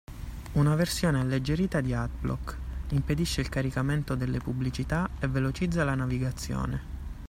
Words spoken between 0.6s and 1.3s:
versione